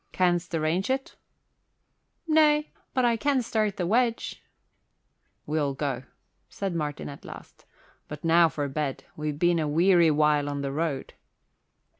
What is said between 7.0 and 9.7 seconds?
at last. "But now for bed. We've been a